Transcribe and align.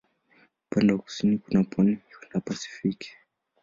Upande 0.67 0.93
wa 0.93 0.99
kusini 0.99 1.37
kuna 1.37 1.63
pwani 1.63 1.97
na 2.33 2.39
Pasifiki. 2.39 3.11